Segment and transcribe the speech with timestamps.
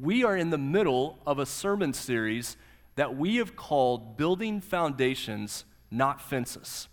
[0.00, 2.56] we are in the middle of a sermon series
[2.94, 6.88] that we have called Building Foundations, Not Fences.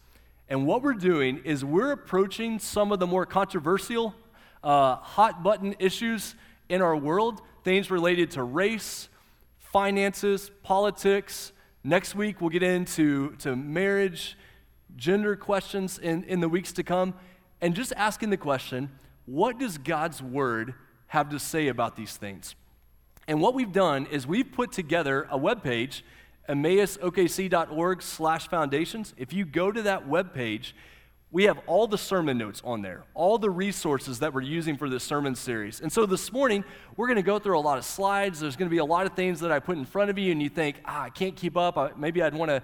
[0.49, 4.13] And what we're doing is we're approaching some of the more controversial,
[4.63, 6.35] uh, hot button issues
[6.67, 9.07] in our world, things related to race,
[9.57, 11.53] finances, politics.
[11.83, 14.37] Next week, we'll get into to marriage,
[14.97, 17.13] gender questions in, in the weeks to come,
[17.61, 18.89] and just asking the question
[19.25, 20.73] what does God's word
[21.07, 22.55] have to say about these things?
[23.27, 26.03] And what we've done is we've put together a web page,
[26.47, 29.13] emmausokc.org slash foundations.
[29.17, 30.73] If you go to that web page,
[31.29, 34.89] we have all the sermon notes on there, all the resources that we're using for
[34.89, 35.81] this sermon series.
[35.81, 36.63] And so this morning,
[36.95, 38.39] we're going to go through a lot of slides.
[38.39, 40.31] There's going to be a lot of things that I put in front of you,
[40.31, 41.97] and you think, ah, I can't keep up.
[41.97, 42.63] Maybe I'd want to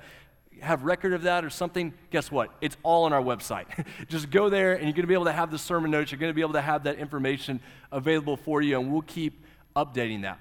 [0.61, 1.93] have record of that or something.
[2.09, 2.51] Guess what?
[2.61, 3.65] It's all on our website.
[4.07, 6.13] Just go there, and you're going to be able to have the sermon notes.
[6.13, 7.59] You're going to be able to have that information
[7.91, 9.43] available for you, and we'll keep
[9.75, 10.39] updating that.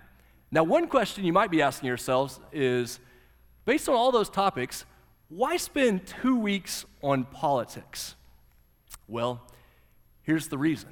[0.54, 3.00] Now, one question you might be asking yourselves is
[3.64, 4.84] based on all those topics,
[5.30, 8.16] why spend two weeks on politics?
[9.08, 9.40] Well,
[10.22, 10.90] here's the reason.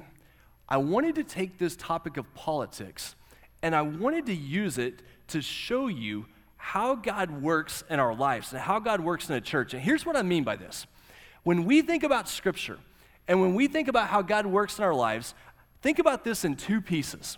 [0.67, 3.15] I wanted to take this topic of politics
[3.61, 6.25] and I wanted to use it to show you
[6.57, 9.75] how God works in our lives and how God works in a church.
[9.75, 10.87] And here's what I mean by this.
[11.43, 12.79] When we think about Scripture
[13.27, 15.35] and when we think about how God works in our lives,
[15.83, 17.37] think about this in two pieces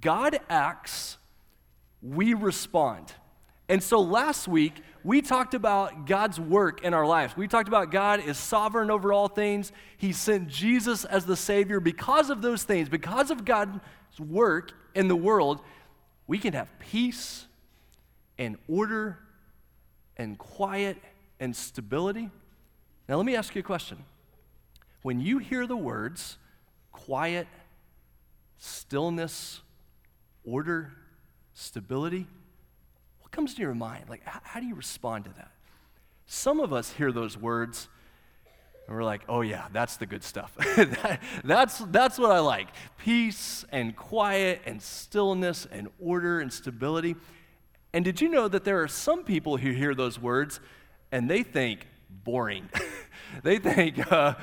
[0.00, 1.18] God acts
[2.04, 3.12] we respond.
[3.68, 7.34] And so last week, we talked about God's work in our lives.
[7.36, 9.72] We talked about God is sovereign over all things.
[9.96, 11.80] He sent Jesus as the Savior.
[11.80, 13.80] Because of those things, because of God's
[14.18, 15.62] work in the world,
[16.26, 17.46] we can have peace
[18.38, 19.18] and order
[20.16, 20.98] and quiet
[21.40, 22.30] and stability.
[23.08, 23.98] Now, let me ask you a question.
[25.02, 26.36] When you hear the words
[26.92, 27.46] quiet,
[28.58, 29.60] stillness,
[30.44, 30.92] order,
[31.54, 32.26] stability,
[33.20, 34.04] what comes to your mind?
[34.08, 35.50] Like, how, how do you respond to that?
[36.26, 37.88] Some of us hear those words
[38.86, 40.54] and we're like, oh, yeah, that's the good stuff.
[40.76, 47.16] that, that's, that's what I like peace and quiet and stillness and order and stability.
[47.94, 50.60] And did you know that there are some people who hear those words
[51.12, 52.68] and they think boring?
[53.42, 54.34] they think, uh,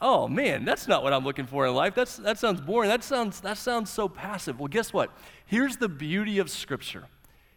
[0.00, 1.94] oh man, that's not what I'm looking for in life.
[1.94, 2.88] That's, that sounds boring.
[2.88, 4.58] That sounds, that sounds so passive.
[4.58, 5.10] Well, guess what?
[5.46, 7.04] Here's the beauty of Scripture.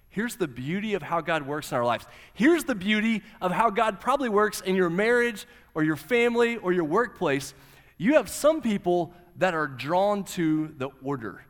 [0.09, 2.05] Here's the beauty of how God works in our lives.
[2.33, 6.73] Here's the beauty of how God probably works in your marriage or your family or
[6.73, 7.53] your workplace.
[7.97, 11.45] You have some people that are drawn to the order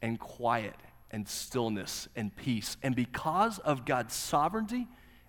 [0.00, 0.76] and quiet
[1.10, 2.76] and stillness and peace.
[2.82, 4.86] And because of God's sovereignty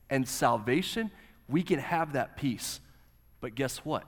[0.09, 1.09] and salvation,
[1.47, 2.81] we can have that peace.
[3.41, 4.03] But guess what?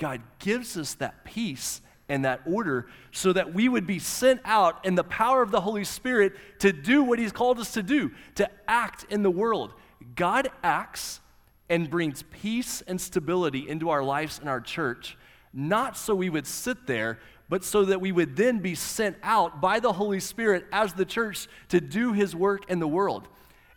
[0.00, 4.84] God gives us that peace and that order so that we would be sent out
[4.84, 8.10] in the power of the Holy Spirit to do what He's called us to do,
[8.34, 9.74] to act in the world.
[10.16, 11.20] God acts
[11.68, 15.16] and brings peace and stability into our lives and our church,
[15.52, 19.60] not so we would sit there, but so that we would then be sent out
[19.60, 23.28] by the Holy Spirit as the church to do His work in the world.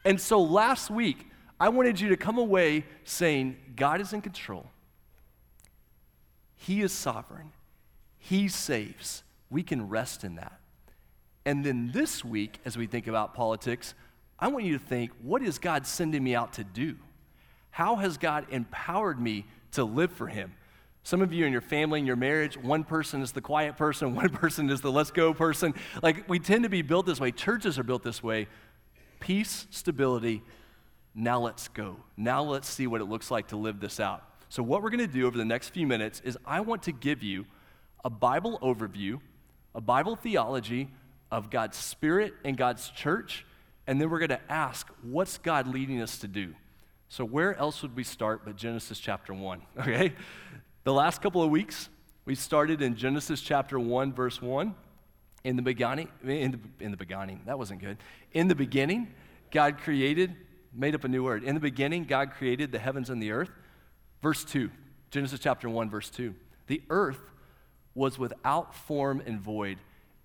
[0.05, 1.27] And so last week,
[1.59, 4.72] I wanted you to come away saying, God is in control.
[6.63, 7.51] He is sovereign.
[8.17, 9.23] He saves.
[9.49, 10.61] We can rest in that.
[11.45, 13.93] And then this week, as we think about politics,
[14.39, 16.95] I want you to think what is God sending me out to do?
[17.71, 20.53] How has God empowered me to live for Him?
[21.03, 24.15] Some of you in your family in your marriage, one person is the quiet person,
[24.23, 25.73] one person is the let's go person.
[26.01, 27.31] Like we tend to be built this way.
[27.31, 28.47] Churches are built this way
[29.19, 30.41] peace, stability.
[31.13, 31.97] Now let's go.
[32.15, 34.23] Now let's see what it looks like to live this out.
[34.53, 36.91] So, what we're going to do over the next few minutes is I want to
[36.91, 37.47] give you
[38.05, 39.19] a Bible overview,
[39.73, 40.91] a Bible theology
[41.31, 43.47] of God's Spirit and God's church,
[43.87, 46.53] and then we're going to ask, what's God leading us to do?
[47.09, 49.59] So, where else would we start but Genesis chapter 1?
[49.79, 50.13] Okay?
[50.83, 51.89] The last couple of weeks,
[52.25, 54.75] we started in Genesis chapter 1, verse 1.
[55.45, 57.97] In the beginning, in the, in the beginning, that wasn't good.
[58.33, 59.15] In the beginning,
[59.49, 60.35] God created,
[60.71, 61.43] made up a new word.
[61.43, 63.49] In the beginning, God created the heavens and the earth.
[64.23, 64.71] Verse 2,
[65.11, 66.33] Genesis chapter 1, verse 2.
[66.67, 67.19] The earth
[67.93, 69.79] was without form and void,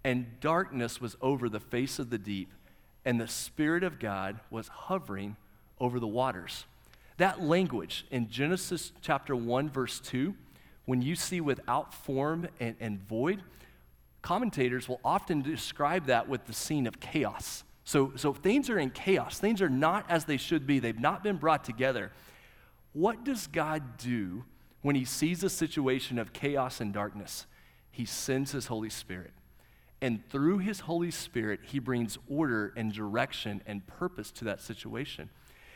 [0.05, 2.53] and darkness was over the face of the deep,
[3.05, 5.35] and the Spirit of God was hovering
[5.81, 6.65] over the waters.
[7.17, 10.33] That language in Genesis chapter 1, verse 2,
[10.85, 13.43] when you see without form and, and void,
[14.23, 17.65] commentators will often describe that with the scene of chaos.
[17.83, 19.41] So, so things are in chaos.
[19.41, 20.79] Things are not as they should be.
[20.79, 22.13] They've not been brought together.
[22.99, 24.45] What does God do
[24.83, 27.47] when he sees a situation of chaos and darkness?
[27.93, 29.31] He sends his Holy Spirit.
[30.03, 35.31] And through his Holy Spirit, he brings order and direction and purpose to that situation.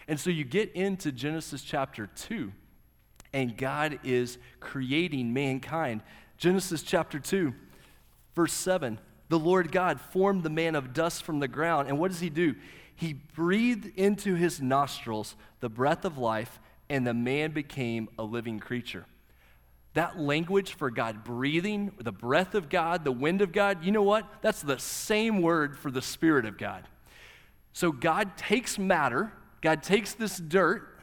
[0.09, 2.51] And so you get into Genesis chapter 2,
[3.33, 6.03] and God is creating mankind.
[6.39, 7.55] Genesis chapter 2,
[8.35, 8.99] verse 7
[9.29, 11.87] The Lord God formed the man of dust from the ground.
[11.87, 12.57] And what does he do?
[12.97, 16.59] He breathed into his nostrils the breath of life,
[16.93, 19.07] and the man became a living creature.
[19.95, 24.03] That language for God breathing, the breath of God, the wind of God, you know
[24.03, 24.27] what?
[24.43, 26.87] That's the same word for the Spirit of God.
[27.73, 31.01] So God takes matter, God takes this dirt,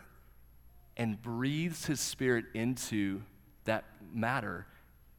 [0.96, 3.24] and breathes his Spirit into
[3.64, 4.68] that matter,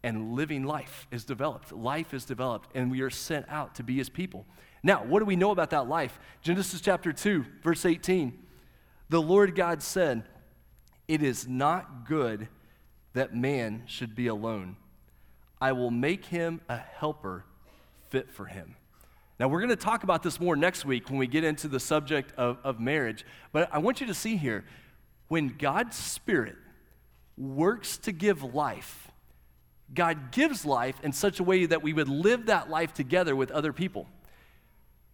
[0.04, 1.72] and living life is developed.
[1.72, 4.46] Life is developed, and we are sent out to be his people.
[4.84, 6.20] Now, what do we know about that life?
[6.42, 8.38] Genesis chapter 2, verse 18.
[9.08, 10.22] The Lord God said,
[11.10, 12.46] It is not good
[13.14, 14.76] that man should be alone.
[15.60, 17.44] I will make him a helper
[18.10, 18.76] fit for him.
[19.40, 21.80] Now, we're going to talk about this more next week when we get into the
[21.80, 23.26] subject of, of marriage.
[23.50, 24.64] But I want you to see here
[25.26, 26.54] when God's Spirit
[27.36, 29.10] works to give life,
[29.92, 33.50] God gives life in such a way that we would live that life together with
[33.50, 34.06] other people.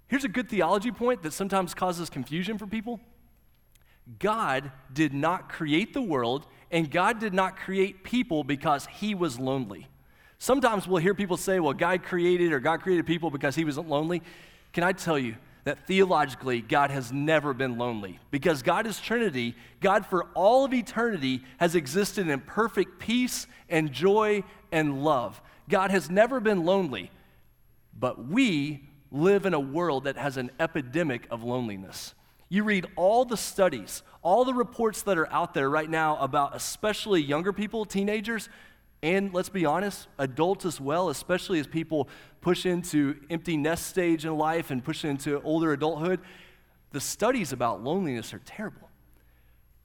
[0.09, 3.01] Here's a good theology point that sometimes causes confusion for people
[4.19, 9.39] God did not create the world and God did not create people because he was
[9.39, 9.87] lonely.
[10.39, 13.89] Sometimes we'll hear people say, well, God created or God created people because he wasn't
[13.89, 14.23] lonely.
[14.73, 18.21] Can I tell you that theologically, God has never been lonely?
[18.31, 23.93] Because God is Trinity, God for all of eternity has existed in perfect peace and
[23.93, 25.41] joy and love.
[25.69, 27.11] God has never been lonely,
[27.99, 32.15] but we live in a world that has an epidemic of loneliness.
[32.49, 36.55] You read all the studies, all the reports that are out there right now about
[36.55, 38.49] especially younger people, teenagers,
[39.03, 42.09] and let's be honest, adults as well, especially as people
[42.41, 46.21] push into empty nest stage in life and push into older adulthood.
[46.93, 48.89] The studies about loneliness are terrible.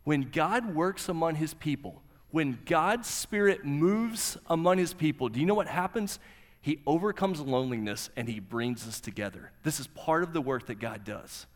[0.03, 5.45] When God works among his people, when God's Spirit moves among his people, do you
[5.45, 6.19] know what happens?
[6.61, 9.51] He overcomes loneliness and he brings us together.
[9.63, 11.47] This is part of the work that God does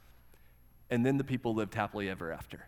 [0.90, 2.68] and then the people lived happily ever after.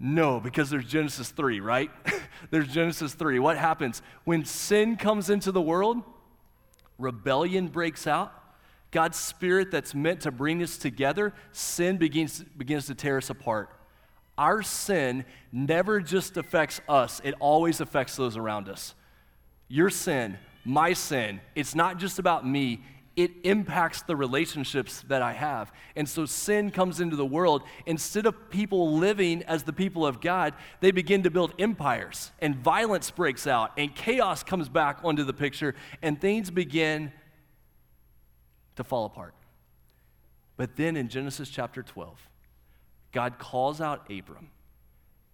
[0.00, 1.90] No, because there's Genesis 3, right?
[2.50, 3.38] there's Genesis 3.
[3.38, 4.02] What happens?
[4.24, 6.02] When sin comes into the world,
[6.98, 8.32] rebellion breaks out.
[8.90, 13.68] God's spirit that's meant to bring us together, sin begins, begins to tear us apart.
[14.38, 18.94] Our sin never just affects us, it always affects those around us.
[19.68, 22.82] Your sin, my sin, it's not just about me,
[23.16, 25.72] it impacts the relationships that I have.
[25.94, 27.62] And so sin comes into the world.
[27.86, 32.56] Instead of people living as the people of God, they begin to build empires, and
[32.56, 37.12] violence breaks out, and chaos comes back onto the picture, and things begin
[38.76, 39.34] to fall apart.
[40.56, 42.28] But then in Genesis chapter 12,
[43.12, 44.50] God calls out Abram,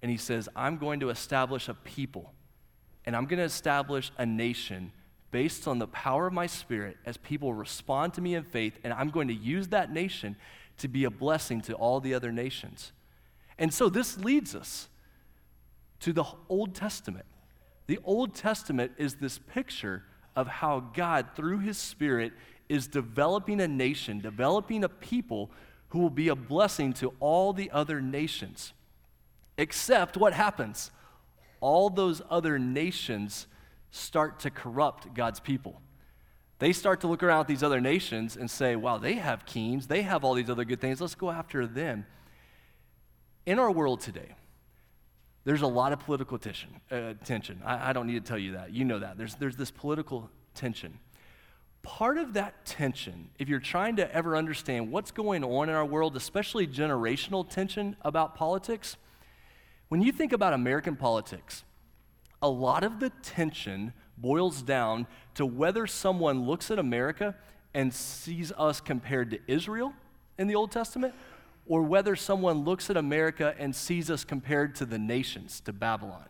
[0.03, 2.35] and he says, I'm going to establish a people,
[3.07, 4.93] and I'm going to establish a nation
[5.31, 8.93] based on the power of my spirit as people respond to me in faith, and
[8.93, 10.37] I'm going to use that nation
[10.79, 12.93] to be a blessing to all the other nations.
[13.59, 14.89] And so this leads us
[16.01, 17.27] to the Old Testament.
[17.87, 22.33] The Old Testament is this picture of how God, through his spirit,
[22.69, 25.51] is developing a nation, developing a people
[25.89, 28.73] who will be a blessing to all the other nations.
[29.59, 30.91] Except what happens?
[31.61, 33.47] All those other nations
[33.91, 35.81] start to corrupt God's people.
[36.59, 39.87] They start to look around at these other nations and say, wow, they have kings,
[39.87, 42.07] they have all these other good things, let's go after them.
[43.47, 44.35] In our world today,
[45.45, 46.69] there's a lot of political tension.
[46.91, 47.63] Uh, tension.
[47.65, 48.73] I, I don't need to tell you that.
[48.73, 49.17] You know that.
[49.17, 50.99] There's, there's this political tension.
[51.83, 55.87] Part of that tension, if you're trying to ever understand what's going on in our
[55.87, 58.99] world, especially generational tension about politics,
[59.89, 61.65] when you think about American politics,
[62.43, 67.35] a lot of the tension boils down to whether someone looks at America
[67.75, 69.93] and sees us compared to Israel
[70.39, 71.15] in the Old Testament,
[71.67, 76.25] or whether someone looks at America and sees us compared to the nations, to Babylon.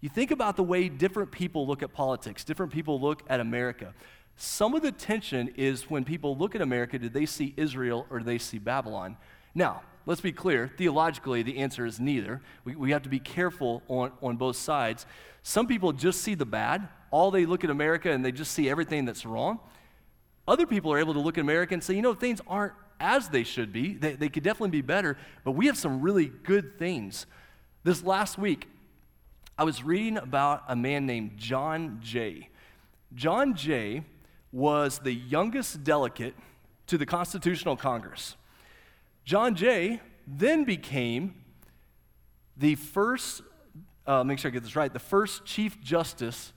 [0.00, 3.94] You think about the way different people look at politics, different people look at America.
[4.36, 8.18] Some of the tension is when people look at America, do they see Israel or
[8.18, 9.16] do they see Babylon?
[9.56, 12.42] Now, let's be clear theologically, the answer is neither.
[12.64, 15.06] We, we have to be careful on, on both sides.
[15.42, 16.86] Some people just see the bad.
[17.10, 19.58] All they look at America and they just see everything that's wrong.
[20.46, 23.30] Other people are able to look at America and say, you know, things aren't as
[23.30, 23.94] they should be.
[23.94, 27.24] They, they could definitely be better, but we have some really good things.
[27.82, 28.68] This last week,
[29.56, 32.50] I was reading about a man named John Jay.
[33.14, 34.04] John Jay
[34.52, 36.34] was the youngest delegate
[36.88, 38.36] to the Constitutional Congress.
[39.26, 41.34] John Jay then became
[42.56, 43.42] the first,
[44.06, 46.52] uh, make sure I get this right, the first Chief Justice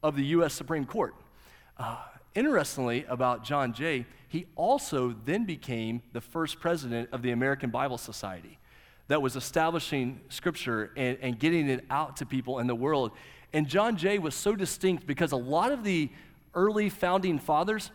[0.00, 0.54] of the U.S.
[0.54, 1.16] Supreme Court.
[1.76, 1.96] Uh,
[2.36, 7.98] interestingly, about John Jay, he also then became the first president of the American Bible
[7.98, 8.60] Society
[9.08, 13.10] that was establishing scripture and, and getting it out to people in the world.
[13.52, 16.10] And John Jay was so distinct because a lot of the
[16.54, 17.90] early founding fathers,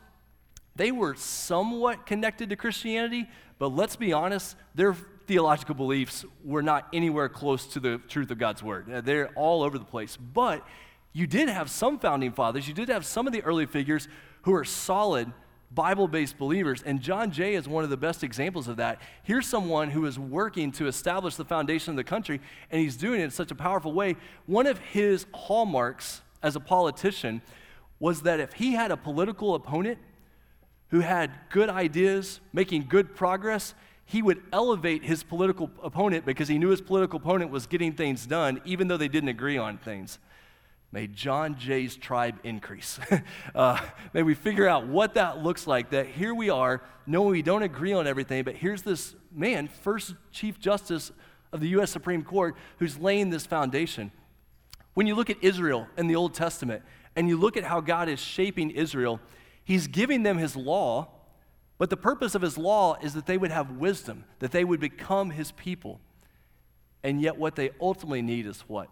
[0.75, 4.95] they were somewhat connected to Christianity, but let's be honest, their
[5.27, 8.91] theological beliefs were not anywhere close to the truth of God's word.
[8.91, 10.17] Uh, they're all over the place.
[10.17, 10.65] But
[11.13, 14.07] you did have some founding fathers, you did have some of the early figures
[14.43, 15.31] who are solid
[15.71, 16.81] Bible based believers.
[16.81, 18.99] And John Jay is one of the best examples of that.
[19.23, 23.21] Here's someone who is working to establish the foundation of the country, and he's doing
[23.21, 24.15] it in such a powerful way.
[24.45, 27.41] One of his hallmarks as a politician
[27.99, 29.99] was that if he had a political opponent
[30.89, 33.74] who had good ideas, making good progress,
[34.05, 38.25] he would elevate his political opponent because he knew his political opponent was getting things
[38.25, 40.17] done, even though they didn't agree on things.
[40.91, 43.00] May John Jay's tribe increase.
[43.55, 43.79] uh,
[44.13, 45.91] may we figure out what that looks like.
[45.91, 50.15] That here we are, knowing we don't agree on everything, but here's this man, first
[50.31, 51.12] Chief Justice
[51.53, 51.91] of the U.S.
[51.91, 54.12] Supreme Court, who's laying this foundation.
[54.96, 56.81] When you look at Israel in the Old Testament
[57.15, 59.19] and you look at how God is shaping Israel,
[59.69, 61.09] He's giving them His law,
[61.77, 64.79] but the purpose of His law is that they would have wisdom, that they would
[64.79, 66.01] become His people.
[67.03, 68.89] And yet, what they ultimately need is what?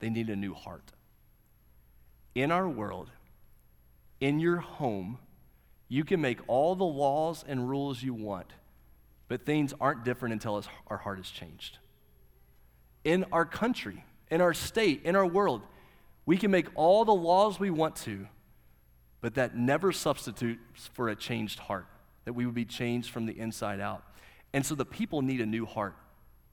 [0.00, 0.92] They need a new heart
[2.34, 3.10] in our world,
[4.20, 5.18] in your home,
[5.88, 8.52] you can make all the laws and rules you want,
[9.26, 11.78] but things aren't different until our heart is changed.
[13.04, 15.62] In our country, in our state, in our world,
[16.26, 18.26] we can make all the laws we want to,
[19.20, 21.86] but that never substitutes for a changed heart,
[22.24, 24.02] that we would be changed from the inside out.
[24.52, 25.96] And so the people need a new heart.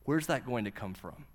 [0.03, 1.25] Where's that going to come from?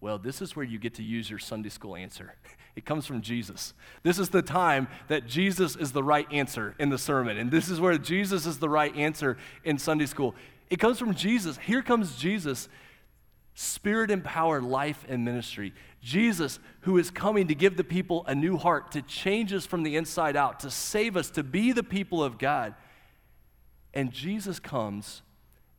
[0.00, 2.34] Well, this is where you get to use your Sunday school answer.
[2.76, 3.74] It comes from Jesus.
[4.04, 7.36] This is the time that Jesus is the right answer in the sermon.
[7.36, 10.36] And this is where Jesus is the right answer in Sunday school.
[10.70, 11.58] It comes from Jesus.
[11.58, 12.68] Here comes Jesus,
[13.60, 15.74] spirit empowered life and ministry.
[16.00, 19.82] Jesus, who is coming to give the people a new heart, to change us from
[19.82, 22.76] the inside out, to save us, to be the people of God.
[23.92, 25.22] And Jesus comes,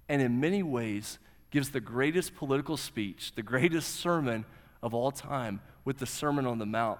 [0.09, 1.19] and in many ways,
[1.51, 4.43] gives the greatest political speech, the greatest sermon
[4.83, 6.99] of all time with the Sermon on the Mount,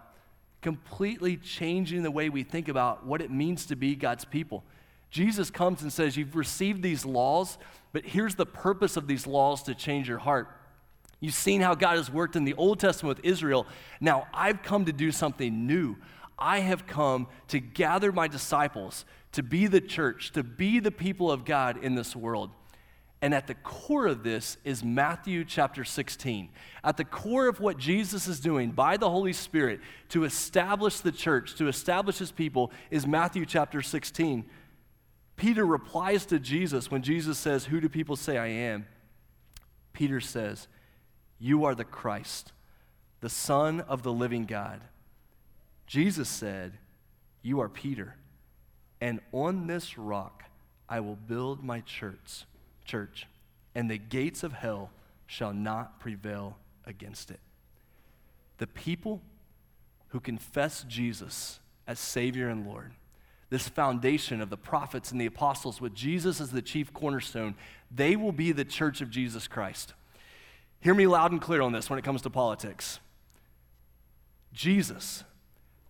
[0.61, 4.63] completely changing the way we think about what it means to be God's people.
[5.11, 7.57] Jesus comes and says, You've received these laws,
[7.91, 10.47] but here's the purpose of these laws to change your heart.
[11.19, 13.67] You've seen how God has worked in the Old Testament with Israel.
[13.99, 15.97] Now I've come to do something new.
[16.37, 21.29] I have come to gather my disciples, to be the church, to be the people
[21.29, 22.51] of God in this world.
[23.21, 26.49] And at the core of this is Matthew chapter 16.
[26.85, 31.11] At the core of what Jesus is doing by the Holy Spirit to establish the
[31.11, 34.45] church, to establish his people, is Matthew chapter 16.
[35.35, 38.87] Peter replies to Jesus when Jesus says, Who do people say I am?
[39.91, 40.69] Peter says,
[41.39, 42.51] You are the Christ,
[43.21, 44.81] the Son of the living God.
[45.87, 46.73] Jesus said,
[47.41, 48.15] You are Peter,
[49.01, 50.43] and on this rock
[50.87, 52.45] I will build my church
[52.89, 53.27] church,
[53.75, 54.89] and the gates of hell
[55.27, 57.39] shall not prevail against it.
[58.57, 59.21] The people
[60.09, 62.91] who confess Jesus as Savior and Lord,
[63.51, 67.55] this foundation of the prophets and the apostles with Jesus as the chief cornerstone,
[67.91, 69.93] they will be the church of Jesus Christ.
[70.81, 72.99] Hear me loud and clear on this when it comes to politics.
[74.53, 75.23] Jesus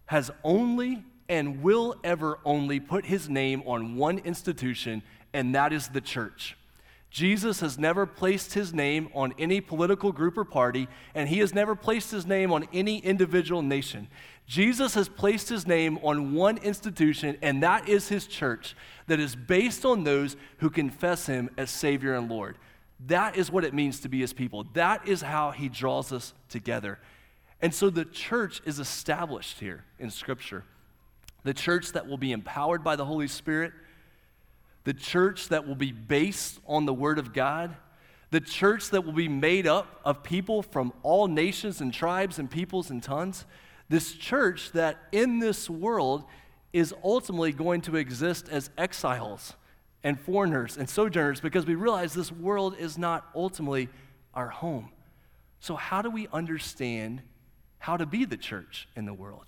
[0.08, 5.90] has only and will ever only put his name on one institution, and that is
[5.90, 6.58] the church.
[7.12, 11.54] Jesus has never placed his name on any political group or party, and he has
[11.54, 14.08] never placed his name on any individual nation.
[14.48, 18.76] Jesus has placed his name on one institution, and that is his church,
[19.08, 22.58] that is based on those who confess him as Savior and Lord.
[23.08, 24.66] That is what it means to be his people.
[24.74, 27.00] That is how he draws us together.
[27.62, 30.64] And so the church is established here in Scripture.
[31.44, 33.74] The church that will be empowered by the Holy Spirit
[34.84, 37.76] the church that will be based on the Word of God,
[38.32, 42.50] the church that will be made up of people from all nations and tribes and
[42.50, 43.46] peoples and tongues,
[43.90, 46.24] this church that in this world
[46.74, 49.56] is ultimately going to exist as exiles
[50.04, 53.90] and foreigners and sojourners because we realize this world is not ultimately
[54.34, 54.90] our home.
[55.60, 57.22] So, how do we understand
[57.80, 59.46] how to be the church in the world?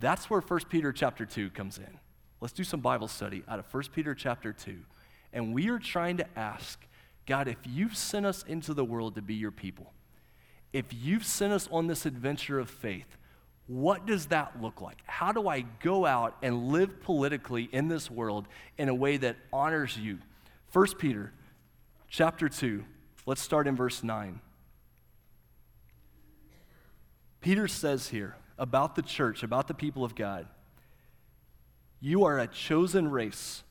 [0.00, 1.98] That's where 1 Peter chapter 2 comes in.
[2.40, 4.78] Let's do some Bible study out of 1 Peter chapter 2.
[5.32, 6.84] And we are trying to ask
[7.26, 9.92] God, if you've sent us into the world to be your people,
[10.72, 13.16] if you've sent us on this adventure of faith,
[13.72, 14.98] what does that look like?
[15.06, 19.36] How do I go out and live politically in this world in a way that
[19.50, 20.18] honors you?
[20.74, 21.32] 1 Peter
[22.06, 22.84] chapter 2,
[23.24, 24.40] let's start in verse 9.
[27.40, 30.46] Peter says here about the church, about the people of God,
[31.98, 33.62] you are a chosen race,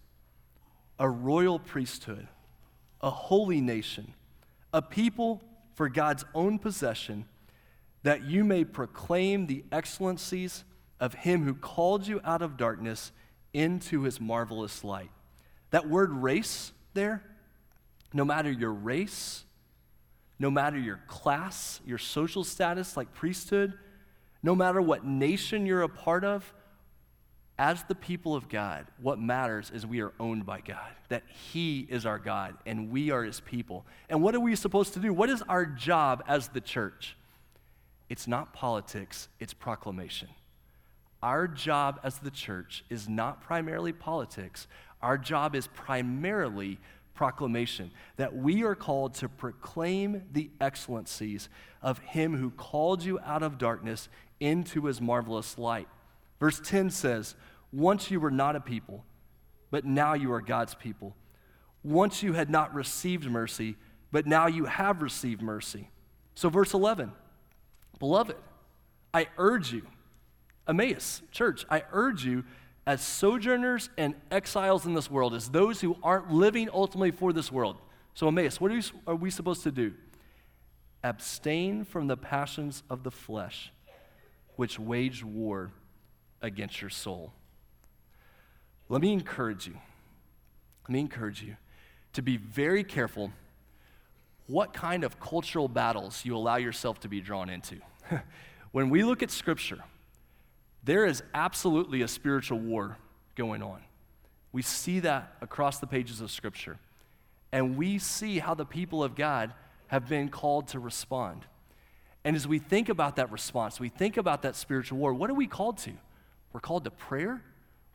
[0.97, 2.27] a royal priesthood,
[3.01, 4.15] a holy nation,
[4.73, 5.43] a people
[5.75, 7.25] for God's own possession,
[8.03, 10.63] that you may proclaim the excellencies
[10.99, 13.11] of him who called you out of darkness
[13.53, 15.11] into his marvelous light.
[15.71, 17.23] That word race there,
[18.13, 19.43] no matter your race,
[20.39, 23.73] no matter your class, your social status, like priesthood,
[24.43, 26.51] no matter what nation you're a part of,
[27.59, 31.81] as the people of God, what matters is we are owned by God, that He
[31.81, 33.85] is our God and we are His people.
[34.09, 35.13] And what are we supposed to do?
[35.13, 37.15] What is our job as the church?
[38.11, 40.27] It's not politics, it's proclamation.
[41.23, 44.67] Our job as the church is not primarily politics,
[45.01, 46.77] our job is primarily
[47.13, 51.47] proclamation that we are called to proclaim the excellencies
[51.81, 54.09] of Him who called you out of darkness
[54.41, 55.87] into his marvelous light.
[56.37, 57.35] Verse 10 says,
[57.71, 59.05] Once you were not a people,
[59.69, 61.15] but now you are God's people.
[61.81, 63.77] Once you had not received mercy,
[64.11, 65.91] but now you have received mercy.
[66.35, 67.13] So, verse 11,
[68.01, 68.35] Beloved,
[69.13, 69.83] I urge you,
[70.67, 72.43] Emmaus, church, I urge you
[72.87, 77.51] as sojourners and exiles in this world, as those who aren't living ultimately for this
[77.51, 77.77] world.
[78.15, 79.93] So, Emmaus, what are we, are we supposed to do?
[81.03, 83.71] Abstain from the passions of the flesh
[84.55, 85.69] which wage war
[86.41, 87.33] against your soul.
[88.89, 89.75] Let me encourage you.
[90.87, 91.55] Let me encourage you
[92.13, 93.31] to be very careful
[94.47, 97.77] what kind of cultural battles you allow yourself to be drawn into.
[98.71, 99.83] when we look at Scripture,
[100.83, 102.97] there is absolutely a spiritual war
[103.35, 103.81] going on.
[104.51, 106.77] We see that across the pages of Scripture.
[107.51, 109.53] And we see how the people of God
[109.87, 111.45] have been called to respond.
[112.23, 115.33] And as we think about that response, we think about that spiritual war, what are
[115.33, 115.91] we called to?
[116.53, 117.41] We're called to prayer,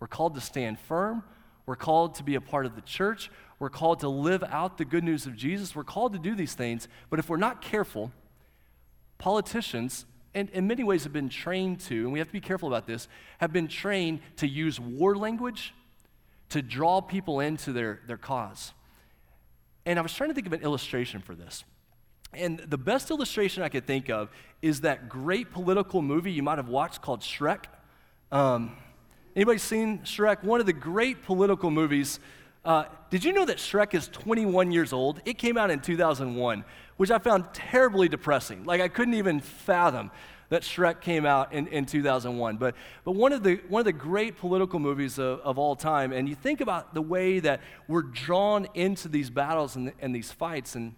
[0.01, 1.23] we're called to stand firm,
[1.65, 4.85] we're called to be a part of the church, we're called to live out the
[4.85, 6.89] good news of Jesus, we're called to do these things.
[7.09, 8.13] But if we're not careful,
[9.19, 12.69] politicians, and in many ways have been trained to, and we have to be careful
[12.69, 15.75] about this, have been trained to use war language
[16.51, 18.73] to draw people into their, their cause.
[19.85, 21.65] And I was trying to think of an illustration for this.
[22.33, 26.59] And the best illustration I could think of is that great political movie you might
[26.59, 27.65] have watched called Shrek.
[28.31, 28.77] Um,
[29.35, 30.43] anybody seen Shrek?
[30.43, 32.21] One of the great political movies.
[32.67, 35.23] Uh, did you know that Shrek is 21 years old?
[35.25, 36.65] It came out in 2001,
[36.97, 38.65] which I found terribly depressing.
[38.65, 40.11] Like, I couldn't even fathom
[40.49, 42.57] that Shrek came out in, in 2001.
[42.57, 42.75] But,
[43.05, 46.29] but one, of the, one of the great political movies of, of all time, and
[46.29, 50.75] you think about the way that we're drawn into these battles and, and these fights,
[50.75, 50.97] and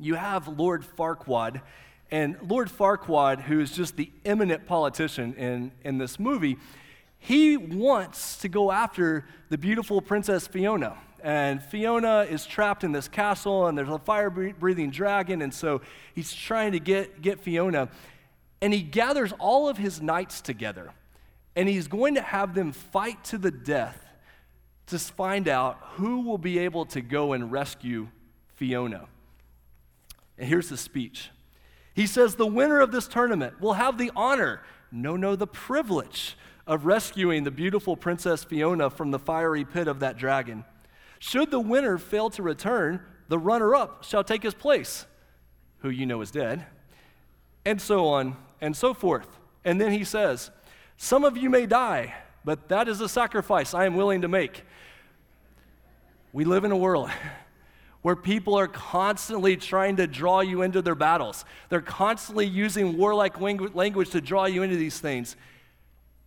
[0.00, 1.62] you have Lord Farquaad.
[2.10, 6.56] And Lord Farquaad, who is just the eminent politician in, in this movie,
[7.26, 10.96] he wants to go after the beautiful Princess Fiona.
[11.24, 15.80] And Fiona is trapped in this castle, and there's a fire breathing dragon, and so
[16.14, 17.88] he's trying to get, get Fiona.
[18.62, 20.92] And he gathers all of his knights together,
[21.56, 24.06] and he's going to have them fight to the death
[24.86, 28.06] to find out who will be able to go and rescue
[28.54, 29.08] Fiona.
[30.38, 31.30] And here's the speech.
[31.92, 34.60] He says, The winner of this tournament will have the honor,
[34.92, 36.36] no, no, the privilege
[36.66, 40.64] of rescuing the beautiful Princess Fiona from the fiery pit of that dragon.
[41.18, 45.06] Should the winner fail to return, the runner up shall take his place,
[45.78, 46.66] who you know is dead,
[47.64, 49.28] and so on and so forth.
[49.64, 50.50] And then he says,
[50.96, 54.64] Some of you may die, but that is a sacrifice I am willing to make.
[56.32, 57.10] We live in a world
[58.02, 61.44] where people are constantly trying to draw you into their battles.
[61.68, 65.34] They're constantly using warlike language to draw you into these things.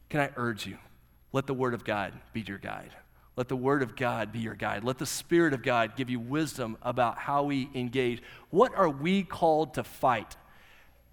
[0.09, 0.77] Can I urge you?
[1.31, 2.91] Let the Word of God be your guide.
[3.35, 4.83] Let the Word of God be your guide.
[4.83, 8.21] Let the Spirit of God give you wisdom about how we engage.
[8.49, 10.35] What are we called to fight?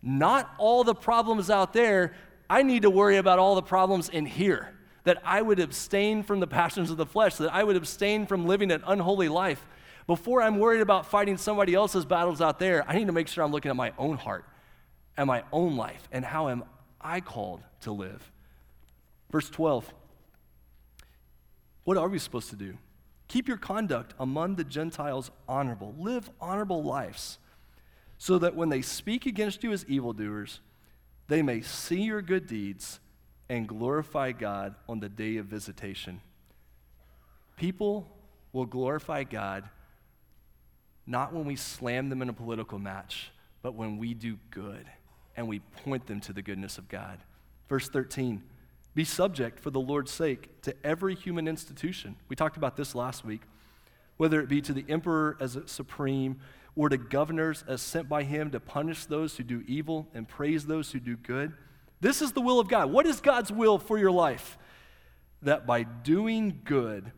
[0.03, 2.15] Not all the problems out there.
[2.49, 4.73] I need to worry about all the problems in here.
[5.05, 8.47] That I would abstain from the passions of the flesh, that I would abstain from
[8.47, 9.65] living an unholy life
[10.07, 13.43] before I'm worried about fighting somebody else's battles out there, I need to make sure
[13.43, 14.45] I'm looking at my own heart
[15.17, 16.65] and my own life and how am
[17.01, 18.31] I called to live.
[19.31, 19.93] Verse 12.
[21.85, 22.77] What are we supposed to do?
[23.29, 25.95] Keep your conduct among the Gentiles honorable.
[25.99, 27.39] Live honorable lives,
[28.19, 30.61] so that when they speak against you as evildoers,
[31.29, 33.01] they may see your good deeds
[33.49, 36.21] and glorify God on the day of visitation.
[37.57, 38.09] People
[38.53, 39.69] will glorify God
[41.07, 43.31] not when we slam them in a political match,
[43.63, 44.87] but when we do good
[45.37, 47.19] and we point them to the goodness of God.
[47.69, 48.43] Verse 13
[48.97, 52.17] Be subject for the Lord's sake to every human institution.
[52.31, 53.43] We talked about this last week,
[54.17, 56.41] whether it be to the emperor as supreme
[56.75, 60.65] or to governors as sent by him to punish those who do evil and praise
[60.65, 61.53] those who do good.
[62.01, 62.91] This is the will of God.
[62.91, 64.57] What is God's will for your life?
[65.43, 67.13] That by doing good,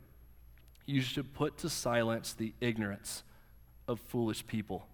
[0.84, 3.22] you should put to silence the ignorance
[3.86, 4.84] of foolish people.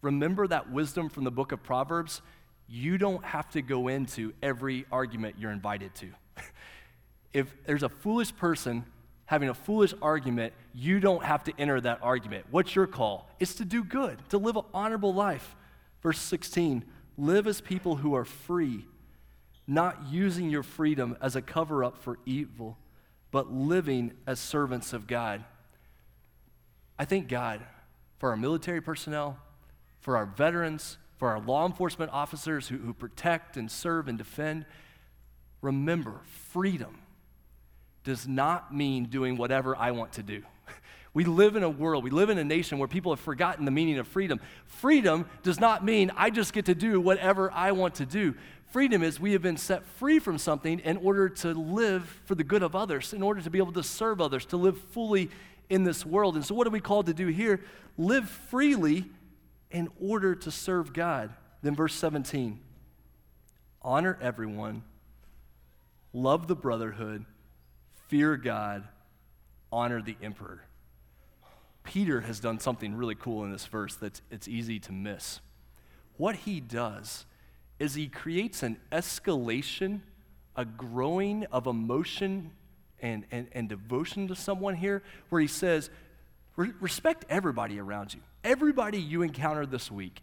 [0.00, 2.22] Remember that wisdom from the book of Proverbs?
[2.66, 6.08] You don't have to go into every argument you're invited to.
[7.32, 8.84] if there's a foolish person
[9.26, 12.44] having a foolish argument, you don't have to enter that argument.
[12.50, 13.28] What's your call?
[13.38, 15.56] It's to do good, to live an honorable life.
[16.02, 16.84] Verse 16
[17.18, 18.86] live as people who are free,
[19.66, 22.78] not using your freedom as a cover up for evil
[23.30, 25.44] but living as servants of God.
[26.98, 27.60] I thank God
[28.18, 29.38] for our military personnel,
[30.00, 34.66] for our veterans, for our law enforcement officers who, who protect and serve and defend.
[35.62, 36.20] Remember,
[36.52, 36.98] freedom
[38.04, 40.42] does not mean doing whatever I want to do.
[41.12, 43.72] We live in a world, we live in a nation where people have forgotten the
[43.72, 44.38] meaning of freedom.
[44.66, 48.36] Freedom does not mean I just get to do whatever I want to do.
[48.70, 52.44] Freedom is we have been set free from something in order to live for the
[52.44, 55.30] good of others, in order to be able to serve others, to live fully
[55.68, 56.36] in this world.
[56.36, 57.60] And so, what are we called to do here?
[57.98, 59.06] Live freely
[59.72, 61.34] in order to serve God.
[61.62, 62.60] Then, verse 17
[63.82, 64.82] honor everyone,
[66.12, 67.24] love the brotherhood,
[68.08, 68.86] fear God,
[69.72, 70.64] honor the emperor.
[71.84, 75.40] Peter has done something really cool in this verse that it's easy to miss.
[76.16, 77.24] What he does
[77.78, 80.00] is he creates an escalation,
[80.54, 82.50] a growing of emotion
[83.00, 85.88] and, and, and devotion to someone here, where he says,
[86.56, 88.20] respect everybody around you.
[88.44, 90.22] Everybody you encounter this week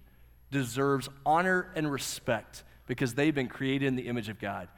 [0.51, 4.69] deserves honor and respect because they've been created in the image of God.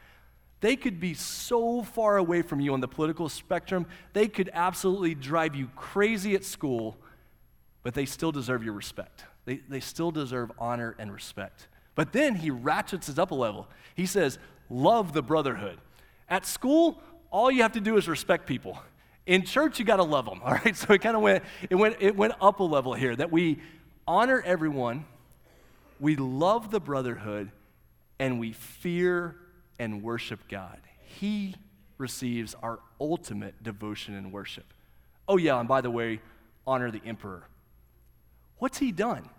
[0.62, 5.16] They could be so far away from you on the political spectrum, they could absolutely
[5.16, 6.98] drive you crazy at school,
[7.84, 9.24] but they still deserve your respect.
[9.46, 11.68] They, they still deserve honor and respect.
[11.96, 13.68] But then he ratchets it up a level.
[13.96, 14.38] He says,
[14.70, 15.80] Love the brotherhood.
[16.30, 18.80] At school, all you have to do is respect people.
[19.26, 20.42] In church, you got to love them.
[20.46, 20.76] All right.
[20.76, 23.60] So it kind of went, it went, it went up a level here that we
[24.08, 25.06] honor everyone,
[26.00, 27.52] we love the brotherhood,
[28.18, 29.36] and we fear
[29.80, 30.80] and worship God.
[31.02, 31.56] He
[31.98, 34.74] receives our ultimate devotion and worship.
[35.28, 36.22] Oh, yeah, and by the way,
[36.68, 37.44] honor the emperor.
[38.58, 39.30] What's he done?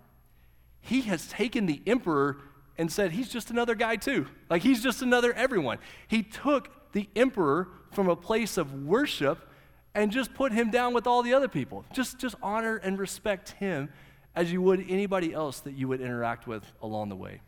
[0.81, 2.37] He has taken the emperor
[2.77, 4.25] and said, he's just another guy too.
[4.49, 5.77] Like he's just another everyone.
[6.07, 9.47] He took the emperor from a place of worship
[9.93, 11.85] and just put him down with all the other people.
[11.93, 13.89] Just, just honor and respect him
[14.35, 17.41] as you would anybody else that you would interact with along the way.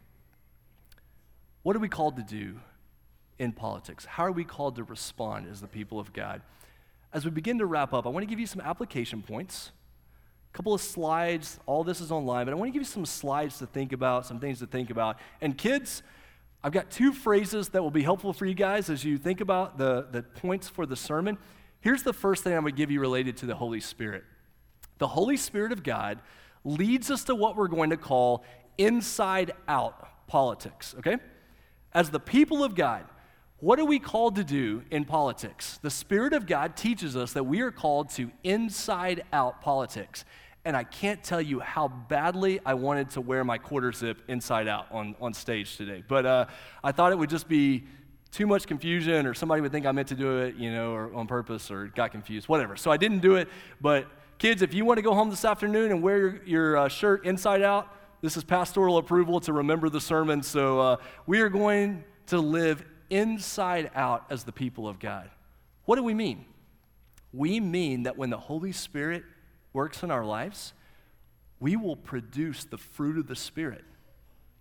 [1.63, 2.59] What are we called to do
[3.39, 4.05] in politics?
[4.05, 6.41] How are we called to respond as the people of God?
[7.11, 9.71] As we begin to wrap up, I want to give you some application points
[10.53, 11.59] a couple of slides.
[11.65, 14.27] All this is online, but I want to give you some slides to think about,
[14.27, 15.17] some things to think about.
[15.41, 16.03] And kids,
[16.63, 19.79] I've got two phrases that will be helpful for you guys as you think about
[19.79, 21.39] the, the points for the sermon.
[21.81, 24.23] Here's the first thing going to give you related to the Holy Spirit.
[24.99, 26.19] The Holy Spirit of God
[26.63, 28.45] leads us to what we're going to call
[28.77, 31.17] inside out politics, okay?
[31.93, 33.05] As the people of God,
[33.63, 35.79] what are we called to do in politics?
[35.81, 40.25] The Spirit of God teaches us that we are called to inside out politics.
[40.65, 44.67] And I can't tell you how badly I wanted to wear my quarter zip inside
[44.67, 46.03] out on, on stage today.
[46.05, 46.45] But uh,
[46.83, 47.85] I thought it would just be
[48.31, 51.13] too much confusion, or somebody would think I meant to do it, you know, or
[51.13, 52.75] on purpose, or got confused, whatever.
[52.75, 53.47] So I didn't do it.
[53.79, 54.07] But
[54.39, 57.25] kids, if you want to go home this afternoon and wear your, your uh, shirt
[57.25, 57.87] inside out,
[58.19, 60.43] this is pastoral approval to remember the sermon.
[60.43, 60.97] So uh,
[61.27, 65.29] we are going to live inside out as the people of God.
[65.85, 66.45] What do we mean?
[67.31, 69.23] We mean that when the Holy Spirit
[69.71, 70.73] works in our lives,
[71.59, 73.83] we will produce the fruit of the Spirit.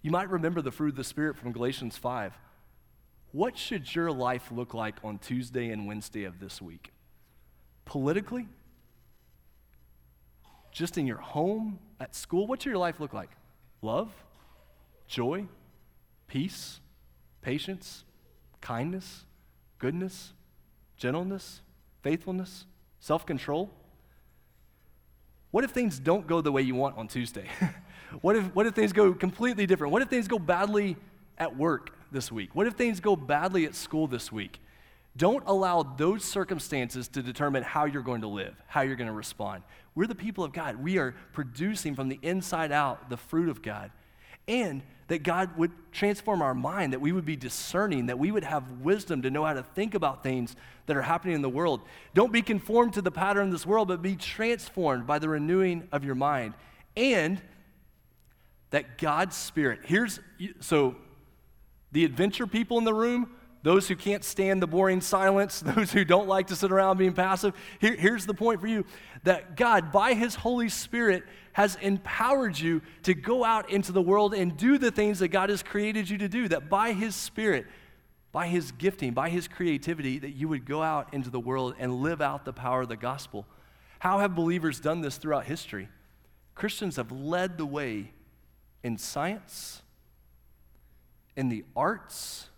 [0.02, 2.34] You might remember the fruit of the Spirit from Galatians 5.
[3.32, 6.92] What should your life look like on Tuesday and Wednesday of this week?
[7.86, 8.48] Politically?
[10.70, 12.46] Just in your home, at school?
[12.46, 13.30] What should your life look like?
[13.80, 14.12] Love?
[15.06, 15.46] Joy?
[16.26, 16.80] Peace?
[17.40, 18.04] Patience?
[18.62, 19.24] Kindness?
[19.82, 20.32] goodness,
[20.96, 21.60] gentleness,
[22.02, 22.64] faithfulness,
[23.00, 23.68] self control?
[25.50, 27.46] What if things don't go the way you want on Tuesday?
[28.22, 29.92] what, if, what if things go completely different?
[29.92, 30.96] What if things go badly
[31.36, 32.54] at work this week?
[32.54, 34.60] What if things go badly at school this week?
[35.14, 39.12] Don't allow those circumstances to determine how you're going to live, how you're going to
[39.12, 39.62] respond.
[39.94, 40.76] We're the people of God.
[40.76, 43.90] We are producing from the inside out the fruit of God.
[44.48, 48.44] And that God would transform our mind, that we would be discerning, that we would
[48.44, 51.82] have wisdom to know how to think about things that are happening in the world.
[52.14, 55.86] Don't be conformed to the pattern of this world, but be transformed by the renewing
[55.92, 56.54] of your mind.
[56.96, 57.42] And
[58.70, 60.18] that God's Spirit, here's
[60.60, 60.96] so
[61.92, 63.28] the adventure people in the room,
[63.62, 67.12] those who can't stand the boring silence, those who don't like to sit around being
[67.12, 68.86] passive, here, here's the point for you
[69.24, 71.22] that God, by His Holy Spirit,
[71.52, 75.50] has empowered you to go out into the world and do the things that God
[75.50, 76.48] has created you to do.
[76.48, 77.66] That by His Spirit,
[78.32, 81.96] by His gifting, by His creativity, that you would go out into the world and
[81.96, 83.46] live out the power of the gospel.
[83.98, 85.88] How have believers done this throughout history?
[86.54, 88.12] Christians have led the way
[88.82, 89.82] in science,
[91.36, 92.48] in the arts,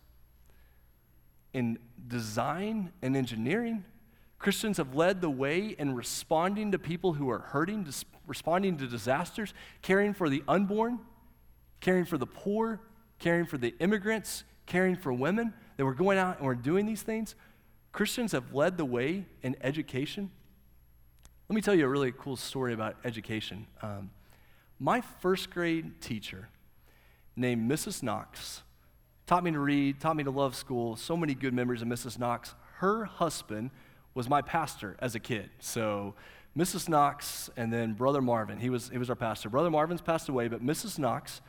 [1.52, 1.78] in
[2.09, 3.85] design and engineering.
[4.44, 7.88] Christians have led the way in responding to people who are hurting,
[8.26, 10.98] responding to disasters, caring for the unborn,
[11.80, 12.78] caring for the poor,
[13.18, 15.54] caring for the immigrants, caring for women.
[15.78, 17.35] That we're going out and we're doing these things.
[17.90, 20.30] Christians have led the way in education.
[21.48, 23.66] Let me tell you a really cool story about education.
[23.80, 24.11] Um,
[24.78, 26.50] my first grade teacher,
[27.35, 28.02] named Mrs.
[28.02, 28.62] Knox,
[29.26, 30.96] taught me to read, taught me to love school.
[30.96, 32.18] So many good memories of Mrs.
[32.18, 32.54] Knox.
[32.80, 33.70] Her husband
[34.14, 35.50] was my pastor as a kid.
[35.59, 36.14] So
[36.57, 36.88] Mrs.
[36.88, 39.48] Knox and then Brother Marvin, he was, he was our pastor.
[39.48, 40.98] Brother Marvin's passed away, but Mrs.
[40.98, 41.40] Knox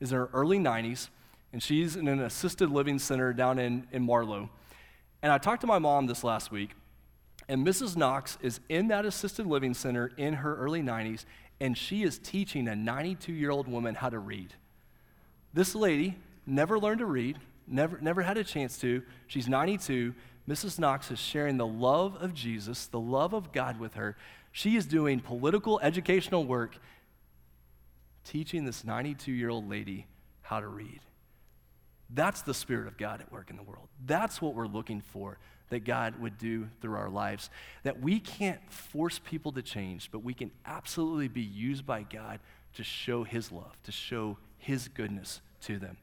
[0.00, 1.08] is in her early 90s,
[1.52, 4.48] and she's in an assisted living center down in, in Marlow.
[5.22, 6.70] And I talked to my mom this last week,
[7.48, 7.96] and Mrs.
[7.96, 11.26] Knox is in that assisted living center in her early 90s,
[11.60, 14.54] and she is teaching a 92 year old woman how to read.
[15.52, 19.02] This lady never learned to read, never, never had a chance to.
[19.26, 20.14] She's 92.
[20.48, 20.78] Mrs.
[20.78, 24.16] Knox is sharing the love of Jesus, the love of God with her.
[24.52, 26.76] She is doing political educational work,
[28.24, 30.06] teaching this 92 year old lady
[30.42, 31.00] how to read.
[32.10, 33.88] That's the Spirit of God at work in the world.
[34.04, 35.38] That's what we're looking for
[35.70, 37.48] that God would do through our lives.
[37.82, 42.40] That we can't force people to change, but we can absolutely be used by God
[42.74, 45.96] to show His love, to show His goodness to them.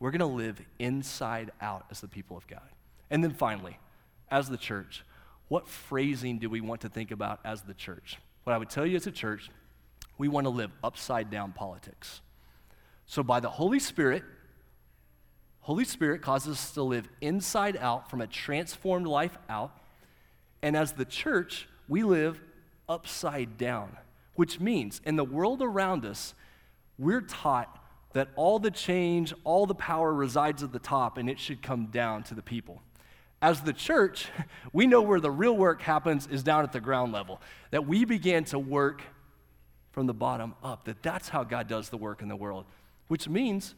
[0.00, 2.68] We're going to live inside out as the people of God.
[3.10, 3.78] And then finally,
[4.30, 5.04] as the church,
[5.48, 8.18] what phrasing do we want to think about as the church?
[8.44, 9.50] What I would tell you as a church,
[10.18, 12.20] we want to live upside down politics.
[13.06, 14.22] So by the Holy Spirit,
[15.60, 19.78] Holy Spirit causes us to live inside out from a transformed life out.
[20.62, 22.40] And as the church, we live
[22.88, 23.96] upside down,
[24.34, 26.34] which means in the world around us,
[26.98, 27.82] we're taught
[28.14, 31.86] that all the change, all the power resides at the top and it should come
[31.86, 32.82] down to the people.
[33.40, 34.28] As the church,
[34.72, 38.04] we know where the real work happens is down at the ground level, that we
[38.04, 39.02] begin to work
[39.92, 42.66] from the bottom up, that that's how God does the work in the world,
[43.08, 43.74] which means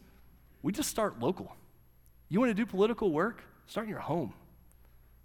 [0.61, 1.55] we just start local.
[2.29, 3.43] You want to do political work?
[3.65, 4.33] Start in your home.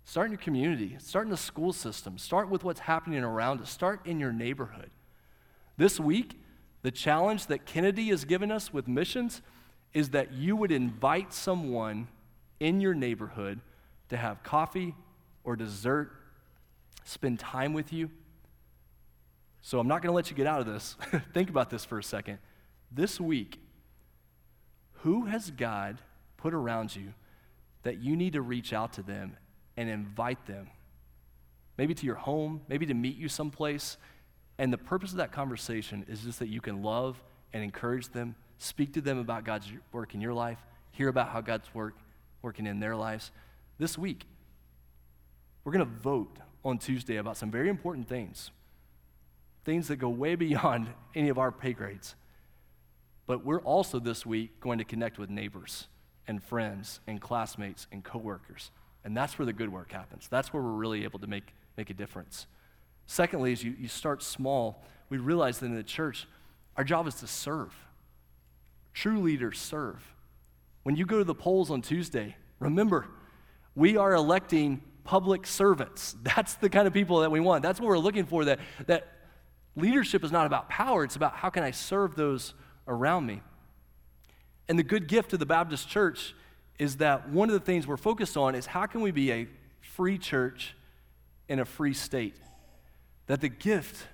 [0.05, 0.97] Start in your community.
[1.01, 2.17] Start in the school system.
[2.17, 3.71] Start with what's happening around us.
[3.71, 4.91] Start in your neighborhood.
[5.77, 6.41] This week,
[6.83, 9.43] the challenge that Kennedy has given us with missions
[9.93, 12.09] is that you would invite someone
[12.61, 13.61] in your neighborhood
[14.09, 14.95] to have coffee
[15.45, 16.13] or dessert,
[17.05, 18.11] spend time with you.
[19.63, 20.97] So I'm not going to let you get out of this.
[21.35, 22.39] Think about this for a second.
[22.93, 23.59] This week,
[25.03, 25.99] who has God
[26.37, 27.15] put around you
[27.83, 29.37] that you need to reach out to them
[29.77, 30.69] and invite them?
[31.77, 33.97] Maybe to your home, maybe to meet you someplace
[34.59, 38.35] and the purpose of that conversation is just that you can love and encourage them,
[38.59, 40.59] speak to them about God's work in your life,
[40.93, 41.95] hear about how God's work
[42.43, 43.31] working in their lives.
[43.79, 44.27] This week,
[45.65, 48.51] we're going to vote on Tuesday about some very important things,
[49.65, 52.15] things that go way beyond any of our pay grades.
[53.27, 55.89] But we're also this week going to connect with neighbors
[56.27, 58.71] and friends and classmates and coworkers.
[59.05, 60.27] And that's where the good work happens.
[60.29, 62.47] That's where we're really able to make, make a difference.
[63.07, 66.27] Secondly, as you, you start small, we realize that in the church,
[66.77, 67.75] our job is to serve.
[68.95, 70.03] True leaders serve.
[70.83, 73.07] When you go to the polls on Tuesday, remember,
[73.77, 76.17] we are electing public servants.
[76.23, 77.63] That's the kind of people that we want.
[77.63, 78.45] That's what we're looking for.
[78.45, 79.07] That, that
[79.77, 82.55] leadership is not about power, it's about how can I serve those
[82.89, 83.43] around me.
[84.69, 86.35] And the good gift of the Baptist church
[86.79, 89.47] is that one of the things we're focused on is how can we be a
[89.81, 90.75] free church
[91.49, 92.35] in a free state?
[93.27, 94.07] That the gift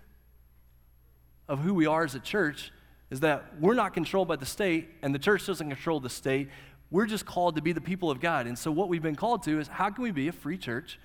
[1.48, 2.70] of who we are as a church
[3.10, 6.48] is that we're not controlled by the state and the church doesn't control the state.
[6.92, 8.46] We're just called to be the people of God.
[8.46, 11.00] And so, what we've been called to is how can we be a free church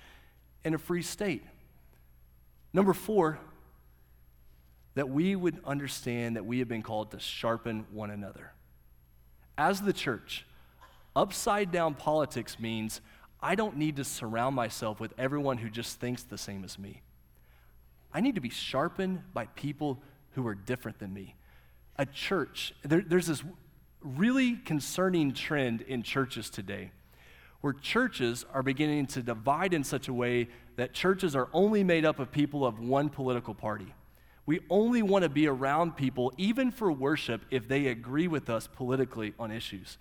[0.62, 1.42] in a free state?
[2.74, 3.38] Number four,
[4.94, 8.52] that we would understand that we have been called to sharpen one another.
[9.56, 10.44] As the church,
[11.16, 13.00] upside down politics means
[13.40, 17.00] I don't need to surround myself with everyone who just thinks the same as me.
[18.12, 21.34] I need to be sharpened by people who are different than me.
[21.96, 23.42] A church, there, there's this
[24.02, 26.90] really concerning trend in churches today
[27.60, 32.04] where churches are beginning to divide in such a way that churches are only made
[32.04, 33.92] up of people of one political party.
[34.46, 38.66] We only want to be around people, even for worship, if they agree with us
[38.66, 39.98] politically on issues.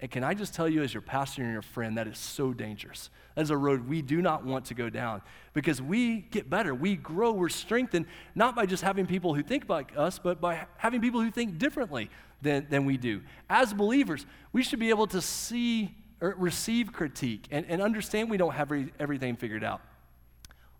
[0.00, 2.54] And can I just tell you, as your pastor and your friend, that is so
[2.54, 3.10] dangerous.
[3.34, 5.20] That is a road we do not want to go down
[5.52, 9.68] because we get better, we grow, we're strengthened, not by just having people who think
[9.68, 12.08] like us, but by having people who think differently
[12.40, 13.20] than, than we do.
[13.50, 18.36] As believers, we should be able to see or receive critique and, and understand we
[18.36, 19.80] don't have every, everything figured out.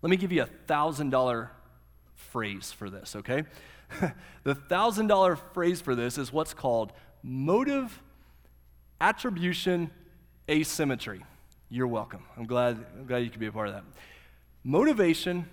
[0.01, 1.51] Let me give you a thousand dollar
[2.15, 3.43] phrase for this, okay?
[4.43, 8.01] the $1,000 phrase for this is what's called motive
[9.01, 9.89] attribution
[10.49, 11.25] asymmetry.
[11.69, 12.23] You're welcome.
[12.37, 13.83] I'm glad, I'm glad you could be a part of that.
[14.63, 15.45] Motivation,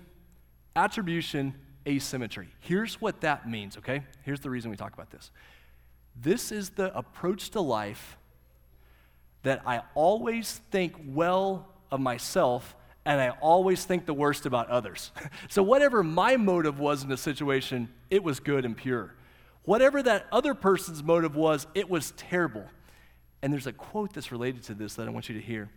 [0.75, 1.55] attribution,
[1.87, 2.47] asymmetry.
[2.59, 4.03] Here's what that means, okay?
[4.23, 5.31] Here's the reason we talk about this.
[6.15, 8.17] This is the approach to life
[9.43, 15.11] that I always think well of myself and I always think the worst about others.
[15.49, 19.15] so, whatever my motive was in the situation, it was good and pure.
[19.63, 22.65] Whatever that other person's motive was, it was terrible.
[23.41, 25.69] And there's a quote that's related to this that I want you to hear.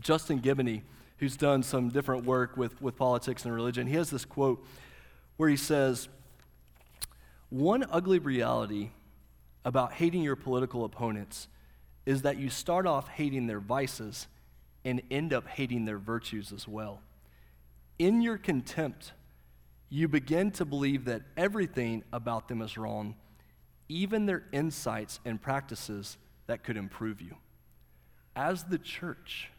[0.00, 0.82] Justin Giboney,
[1.18, 4.64] who's done some different work with, with politics and religion, he has this quote
[5.36, 6.08] where he says,
[7.50, 8.90] One ugly reality
[9.64, 11.48] about hating your political opponents
[12.06, 14.28] is that you start off hating their vices
[14.84, 17.00] and end up hating their virtues as well.
[17.98, 19.12] In your contempt,
[19.90, 23.16] you begin to believe that everything about them is wrong,
[23.88, 26.16] even their insights and practices
[26.48, 27.36] that could improve you.
[28.34, 29.50] As the church,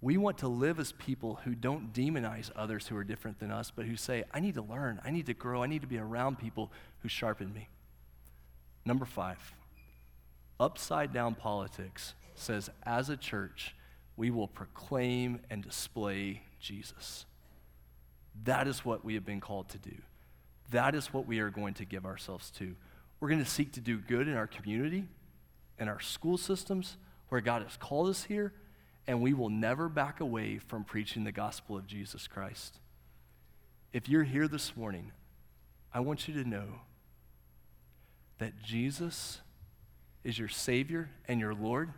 [0.00, 3.70] we want to live as people who don't demonize others who are different than us,
[3.74, 5.98] but who say, I need to learn, I need to grow, I need to be
[5.98, 7.68] around people who sharpen me.
[8.84, 9.38] Number five,
[10.58, 13.74] upside down politics says, as a church,
[14.16, 17.26] we will proclaim and display Jesus.
[18.44, 19.96] That is what we have been called to do.
[20.70, 22.74] That is what we are going to give ourselves to.
[23.20, 25.06] We're going to seek to do good in our community,
[25.78, 26.96] in our school systems,
[27.28, 28.52] where God has called us here,
[29.06, 32.78] and we will never back away from preaching the gospel of Jesus Christ.
[33.92, 35.12] If you're here this morning,
[35.92, 36.66] I want you to know
[38.38, 39.40] that Jesus
[40.24, 41.92] is your Savior and your Lord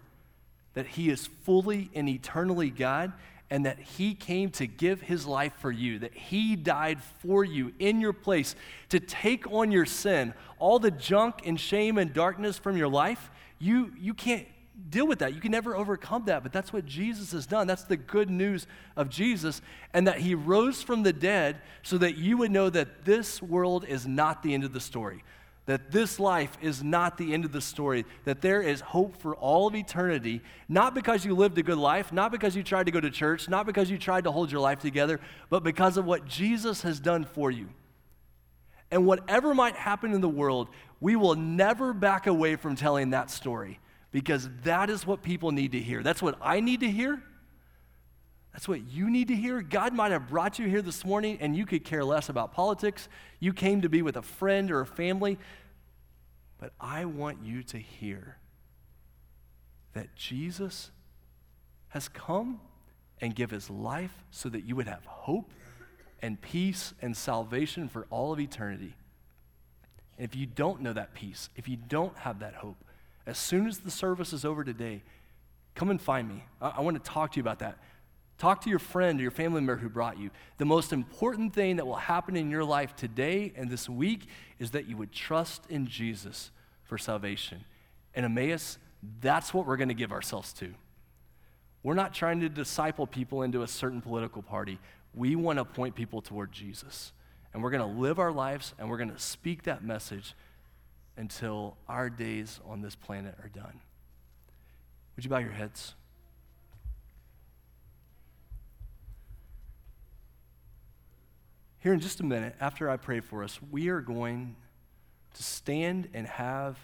[0.75, 3.12] that he is fully and eternally God
[3.53, 7.73] and that he came to give his life for you, that he died for you
[7.81, 8.55] in your place
[8.90, 13.31] to take on your sin, all the junk and shame and darkness from your life.
[13.61, 14.49] You, you can't
[14.88, 15.35] deal with that.
[15.35, 17.68] You can never overcome that, but that's what Jesus has done.
[17.68, 19.62] That's the good news of Jesus,
[19.94, 23.85] and that he rose from the dead so that you would know that this world
[23.87, 25.23] is not the end of the story
[25.70, 29.37] that this life is not the end of the story, that there is hope for
[29.37, 32.90] all of eternity, not because you lived a good life, not because you tried to
[32.90, 36.05] go to church, not because you tried to hold your life together, but because of
[36.05, 37.68] what Jesus has done for you.
[38.90, 40.68] And whatever might happen in the world,
[41.00, 43.79] we will never back away from telling that story
[44.11, 46.03] because that is what people need to hear.
[46.03, 47.22] That's what I need to hear.
[48.53, 49.62] That's what you need to hear.
[49.62, 53.09] God might have brought you here this morning and you could care less about politics.
[53.38, 55.38] You came to be with a friend or a family.
[56.59, 58.36] But I want you to hear
[59.95, 60.91] that Jesus
[61.88, 62.61] has come
[63.20, 65.53] and give his life so that you would have hope
[66.23, 68.95] and peace and salvation for all of eternity.
[70.18, 72.77] And if you don't know that peace, if you don't have that hope,
[73.27, 75.03] as soon as the service is over today,
[75.75, 76.45] come and find me.
[76.61, 77.79] I, I want to talk to you about that.
[78.39, 80.31] Talk to your friend or your family member who brought you.
[80.57, 84.27] The most important thing that will happen in your life today and this week
[84.59, 86.51] is that you would trust in Jesus
[86.85, 87.64] for salvation.
[88.14, 88.79] And Emmaus,
[89.21, 90.73] that's what we're going to give ourselves to.
[91.83, 94.79] We're not trying to disciple people into a certain political party.
[95.14, 97.12] We want to point people toward Jesus.
[97.52, 100.34] And we're going to live our lives and we're going to speak that message
[101.16, 103.80] until our days on this planet are done.
[105.16, 105.94] Would you bow your heads?
[111.80, 114.54] Here in just a minute, after I pray for us, we are going
[115.34, 116.78] to stand and have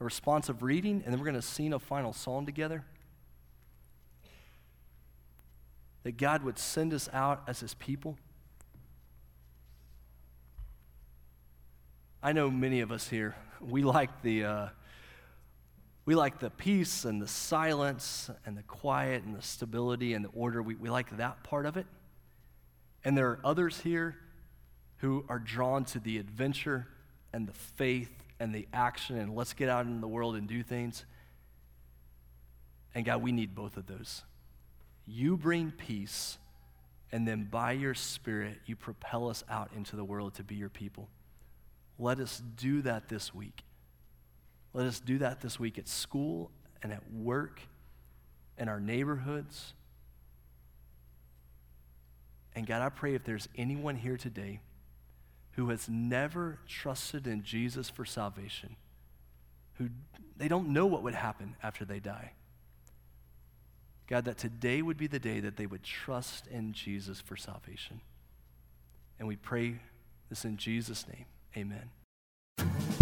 [0.00, 2.84] a responsive reading, and then we're going to sing a final song together.
[6.02, 8.18] That God would send us out as His people.
[12.22, 14.44] I know many of us here, we like the.
[14.44, 14.68] Uh,
[16.04, 20.30] we like the peace and the silence and the quiet and the stability and the
[20.30, 20.60] order.
[20.60, 21.86] We, we like that part of it.
[23.04, 24.16] And there are others here
[24.96, 26.88] who are drawn to the adventure
[27.32, 30.62] and the faith and the action and let's get out in the world and do
[30.62, 31.04] things.
[32.94, 34.22] And God, we need both of those.
[35.06, 36.38] You bring peace,
[37.10, 40.68] and then by your Spirit, you propel us out into the world to be your
[40.68, 41.08] people.
[41.98, 43.62] Let us do that this week.
[44.72, 46.50] Let us do that this week at school
[46.82, 47.60] and at work,
[48.58, 49.74] in our neighborhoods.
[52.54, 54.60] And God, I pray if there's anyone here today
[55.52, 58.76] who has never trusted in Jesus for salvation,
[59.74, 59.88] who
[60.36, 62.32] they don't know what would happen after they die.
[64.12, 68.02] God, that today would be the day that they would trust in Jesus for salvation.
[69.18, 69.76] And we pray
[70.28, 71.24] this in Jesus' name.
[71.56, 73.01] Amen.